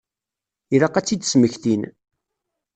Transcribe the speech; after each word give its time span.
Ilaq 0.75 0.95
ad 0.95 1.05
tt-id-smektin. 1.05 1.83